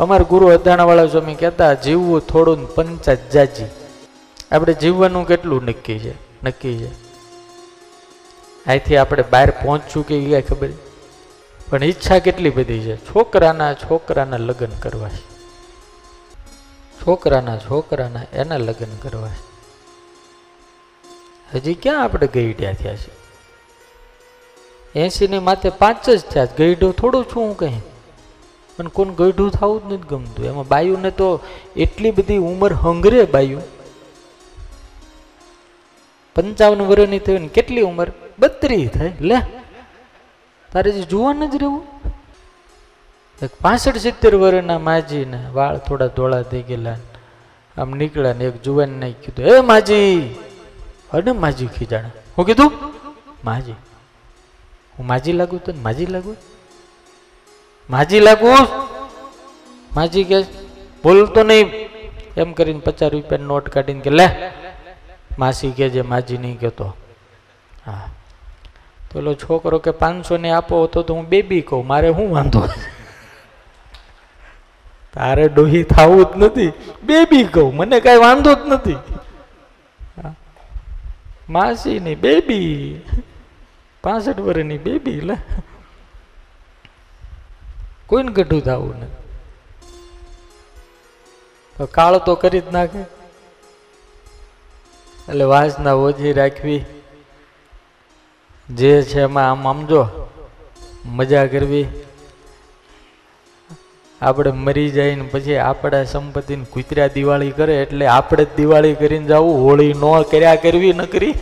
અમારા 0.00 0.24
ગુરુ 0.24 0.46
અધાણાવાળા 0.46 1.06
સ્વામી 1.06 1.34
કહેતા, 1.34 1.74
જીવવું 1.74 2.20
થોડું 2.20 2.60
ને 2.60 2.66
પંચાત 2.66 3.30
જાજી. 3.30 3.64
આપણે 4.52 4.72
જીવવાનું 4.72 5.26
કેટલું 5.26 5.64
નક્કી 5.64 5.98
છે? 5.98 6.44
નક્કી 6.44 6.78
છે. 6.78 6.92
અહીંથી 8.66 8.96
આપણે 8.96 9.24
બહાર 9.30 9.50
પહોંચશું 9.50 10.06
કે 10.06 10.16
એ 10.16 10.40
ખબર? 10.40 10.68
પણ 11.70 11.84
ઈચ્છા 11.84 12.18
કેટલી 12.18 12.50
બધી 12.50 12.80
છે? 12.80 12.96
છોકરાના 12.96 13.74
છોકરાના 13.74 14.36
લગ્ન 14.36 14.70
કરવા 14.70 15.08
છે. 15.08 15.38
છોકરાના 17.00 17.58
છોકરાના 17.58 18.20
એના 18.32 18.56
લગ્ન 18.56 18.96
કરવા 19.02 19.28
છે. 19.28 19.48
હજી 21.54 21.74
ક્યાં 21.74 22.04
આપણે 22.04 22.26
ગઈડ્યા 22.26 22.72
થયા 22.72 22.96
છે? 22.96 23.18
એસીની 25.00 25.38
માથે 25.38 25.70
પાંચ 25.70 26.10
જ 26.10 26.20
થયા 26.20 26.44
ગઈડો 26.44 26.92
થોડું 26.92 27.24
છું 27.24 27.42
હું 27.42 27.56
કહી 27.56 27.80
પણ 28.78 28.88
કોણ 28.88 29.08
ગઢું 29.08 29.50
થવું 29.50 29.80
જ 29.80 29.92
નથી 29.92 30.02
ગમતું. 30.08 30.44
એમાં 30.44 30.68
બાયુને 30.68 31.10
તો 31.10 31.40
એટલી 31.76 32.10
બધી 32.10 32.36
ઉંમર 32.36 32.72
હંગરે 32.72 33.24
બાયુ. 33.24 33.60
પંચાવન 36.34 36.80
વર્ષની 36.82 37.18
થઈ 37.18 37.38
ને 37.38 37.48
કેટલી 37.48 37.80
ઉંમર? 37.80 38.12
બત્રીસ 38.38 38.90
થાય. 38.90 39.12
લે. 39.20 39.34
તારે 40.72 40.90
જે 40.90 41.02
જુવાન 41.02 41.50
જ 41.50 41.56
રહેવું? 41.56 41.84
એક 43.42 43.50
પાસઠ 43.60 43.96
સિત્તેર 43.96 44.34
વર્ષના 44.34 44.78
માજીને 44.78 45.50
વાળ 45.52 45.78
થોડા 45.78 46.06
ધોળા 46.06 46.42
થઈ 46.42 46.62
ગયેલા 46.62 46.96
આમ 47.78 47.90
નીકળ્યા 47.90 48.32
ને 48.32 48.44
એક 48.44 48.62
જુવાનને 48.62 49.12
કીધું, 49.12 49.44
એ 49.46 49.60
માજી 49.60 50.34
અરે 51.12 51.32
માજી 51.32 51.66
ખીજાણા? 51.66 52.10
હું 52.38 52.46
કીધું, 52.46 52.72
માજી. 53.44 53.72
હું 54.98 55.06
માજી 55.06 55.32
લાગુ 55.32 55.58
તો 55.58 55.72
માજી 55.82 56.06
લાગુ? 56.06 56.36
માજી 57.90 58.20
લાગુ? 58.20 58.52
માજી 59.96 60.24
કે 60.24 60.42
બોલતો 61.04 61.42
નહીં. 61.42 61.88
એમ 62.36 62.52
કરીને 62.52 62.80
પચાસ 62.80 63.12
રૂપિયા 63.12 63.44
નોટ 63.44 63.68
કાઢીને 63.68 64.00
કે, 64.00 64.10
લે. 64.10 64.28
માસી 65.38 65.70
કે 65.70 65.88
જે 65.88 66.02
માજી 66.02 66.38
નહીં 66.38 66.60
કહેતો 66.60 66.96
હા. 67.86 68.08
ઓલો 69.16 69.34
છોકરો 69.34 69.78
કે 69.78 69.90
પાંચસો 69.90 70.36
ને 70.36 70.50
આપો 70.50 70.86
તો 70.86 71.14
હું 71.14 71.28
બેબી 71.28 71.60
કહું. 71.60 71.86
મારે 71.86 72.12
શું 72.12 72.34
વાંધો? 72.34 72.68
તારે 75.14 75.48
ડોહી 75.48 75.82
થવું 75.82 76.24
જ 76.24 76.36
નથી. 76.36 76.72
બેબી 77.02 77.44
કહું. 77.44 77.76
મને 77.76 78.00
કાંઈ 78.00 78.16
વાંધો 78.16 78.54
જ 78.54 78.58
નથી. 78.68 78.96
માસી 81.50 82.00
ની 82.00 82.14
બેબી. 82.14 83.00
પાસઠ 84.02 84.40
વર્ષની 84.40 84.78
બેબી, 84.78 85.20
લે. 85.20 85.36
કોઈને 88.08 88.32
ગઢું 88.32 88.62
થવું 88.62 89.00
ને 89.00 89.06
તો 91.76 91.86
કાળો 91.86 92.18
તો 92.18 92.34
કરી 92.34 92.60
જ 92.60 92.72
નાખે. 92.72 93.00
એટલે 95.28 95.44
વાસના 95.44 95.92
ઓછી 95.92 96.32
રાખવી. 96.32 96.84
જે 98.70 99.02
છે 99.02 99.20
એમાં 99.20 99.50
આમ 99.50 99.62
સમજો 99.72 100.06
મજા 101.04 101.46
કરવી. 101.46 101.86
આપણે 104.22 104.50
મરી 104.50 104.90
જાય 104.90 105.14
ને 105.14 105.22
પછી 105.22 105.56
આપણા 105.56 106.04
સંપત્તિને 106.04 106.64
કૂતરા 106.70 107.06
દિવાળી 107.06 107.50
કરે 107.50 107.82
એટલે 107.82 108.06
આપણે 108.06 108.44
જ 108.44 108.56
દિવાળી 108.56 108.94
કરીને 108.94 109.26
જવું. 109.26 109.64
હોળી 109.64 109.92
ન 109.92 110.22
કર્યા 110.22 110.54
કરવી 110.54 110.92
ન 110.92 111.04
કરી. 111.04 111.34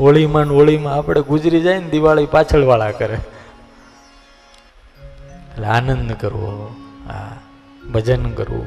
હોળીમાં 0.00 0.46
ને 0.46 0.54
હોળીમાં 0.54 0.94
આપણે 0.94 1.20
ગુજરી 1.20 1.60
જાય 1.60 1.78
ને 1.78 1.88
દિવાળી 1.90 2.26
પાછળવાળા 2.26 2.90
કરે. 2.90 3.18
એટલે 5.54 5.66
આનંદ 5.66 6.10
કરવો 6.22 6.52
હા 7.08 7.32
ભજન 7.92 8.24
કરવું. 8.34 8.66